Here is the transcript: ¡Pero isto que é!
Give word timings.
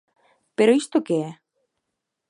¡Pero 0.57 0.77
isto 0.81 0.97
que 1.05 1.15
é! 1.29 1.31